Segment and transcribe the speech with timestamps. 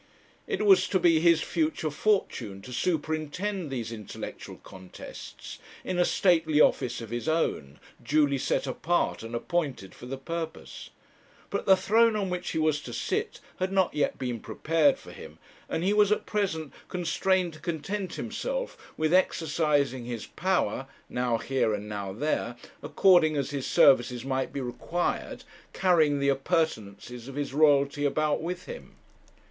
[0.47, 6.59] It was to be his future fortune to superintend these intellectual contests, in a stately
[6.59, 10.89] office of his own, duly set apart and appointed for the purpose.
[11.51, 15.11] But the throne on which he was to sit had not yet been prepared for
[15.11, 15.37] him,
[15.69, 21.75] and he was at present constrained to content himself with exercising his power, now here
[21.75, 25.43] and now there, according as his services might be required,
[25.73, 28.95] carrying the appurtenances of his royalty about with him.